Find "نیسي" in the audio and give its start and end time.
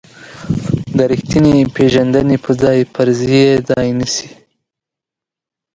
3.99-4.29